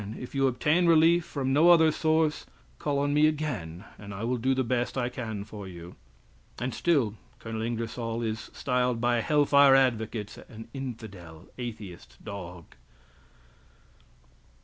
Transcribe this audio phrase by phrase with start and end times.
[0.19, 2.47] If you obtain relief from no other source,
[2.79, 5.95] call on me again and I will do the best I can for you!"
[6.57, 7.61] And still Col.
[7.61, 12.73] Ingersoll is styled by hell fire advocates an infidel, atheist, dog!